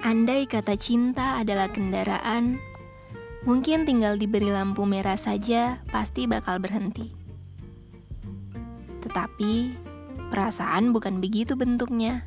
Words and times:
Andai 0.00 0.48
kata 0.48 0.80
cinta 0.80 1.36
adalah 1.36 1.68
kendaraan, 1.68 2.56
mungkin 3.44 3.84
tinggal 3.84 4.16
diberi 4.16 4.48
lampu 4.48 4.88
merah 4.88 5.20
saja 5.20 5.84
pasti 5.92 6.24
bakal 6.24 6.56
berhenti. 6.56 7.12
Tetapi 9.04 9.76
perasaan 10.32 10.96
bukan 10.96 11.20
begitu 11.20 11.52
bentuknya. 11.52 12.24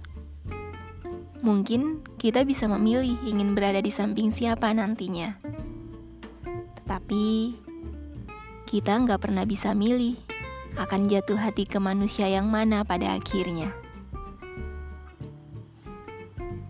Mungkin 1.42 2.06
kita 2.22 2.46
bisa 2.46 2.70
memilih 2.70 3.18
ingin 3.26 3.58
berada 3.58 3.82
di 3.82 3.90
samping 3.90 4.30
siapa 4.30 4.70
nantinya. 4.70 5.42
Tetapi 6.78 7.58
kita 8.70 9.02
nggak 9.02 9.18
pernah 9.18 9.50
bisa 9.50 9.74
milih 9.74 10.14
akan 10.78 11.10
jatuh 11.10 11.42
hati 11.42 11.66
ke 11.66 11.82
manusia 11.82 12.30
yang 12.30 12.54
mana 12.54 12.86
pada 12.86 13.18
akhirnya. 13.18 13.74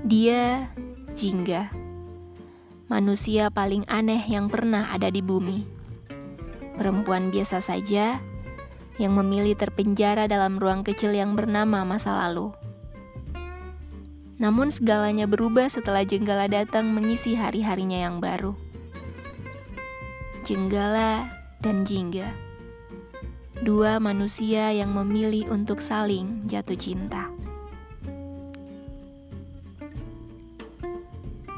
Dia 0.04 0.72
Jingga, 1.14 1.70
manusia 2.90 3.54
paling 3.54 3.86
aneh 3.86 4.26
yang 4.26 4.50
pernah 4.50 4.90
ada 4.90 5.14
di 5.14 5.22
bumi. 5.22 5.62
Perempuan 6.74 7.30
biasa 7.30 7.62
saja 7.62 8.18
yang 8.98 9.14
memilih 9.14 9.54
terpenjara 9.54 10.26
dalam 10.26 10.58
ruang 10.58 10.82
kecil 10.82 11.14
yang 11.14 11.38
bernama 11.38 11.86
masa 11.86 12.18
lalu. 12.18 12.50
Namun 14.42 14.74
segalanya 14.74 15.30
berubah 15.30 15.70
setelah 15.70 16.02
Jenggala 16.02 16.50
datang 16.50 16.90
mengisi 16.90 17.38
hari-harinya 17.38 18.10
yang 18.10 18.18
baru. 18.18 18.58
Jenggala 20.42 21.30
dan 21.62 21.86
Jingga. 21.86 22.34
Dua 23.62 24.02
manusia 24.02 24.74
yang 24.74 24.98
memilih 24.98 25.54
untuk 25.54 25.78
saling 25.78 26.42
jatuh 26.50 26.76
cinta. 26.76 27.33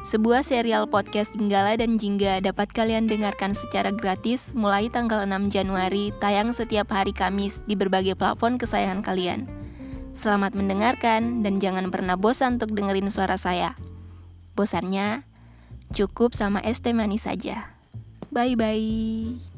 Sebuah 0.05 0.45
serial 0.45 0.85
podcast 0.85 1.33
Jenggala 1.33 1.81
dan 1.81 1.97
Jingga 1.97 2.37
dapat 2.37 2.69
kalian 2.69 3.09
dengarkan 3.09 3.57
secara 3.57 3.89
gratis 3.89 4.53
mulai 4.53 4.85
tanggal 4.85 5.25
6 5.25 5.49
Januari, 5.49 6.13
tayang 6.21 6.53
setiap 6.53 6.93
hari 6.93 7.09
Kamis 7.09 7.65
di 7.65 7.73
berbagai 7.73 8.13
platform 8.13 8.61
kesayangan 8.61 9.01
kalian. 9.01 9.49
Selamat 10.13 10.53
mendengarkan 10.53 11.41
dan 11.41 11.57
jangan 11.57 11.89
pernah 11.89 12.21
bosan 12.21 12.61
untuk 12.61 12.77
dengerin 12.77 13.09
suara 13.09 13.41
saya. 13.41 13.73
Bosannya 14.53 15.25
cukup 15.89 16.37
sama 16.37 16.61
es 16.61 16.85
teh 16.85 16.93
manis 16.93 17.25
saja. 17.25 17.73
Bye 18.29 18.53
bye. 18.53 19.54